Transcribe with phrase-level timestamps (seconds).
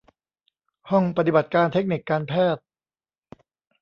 [0.89, 2.63] ห้องปฏิบัติการเทคนิคการแพทย์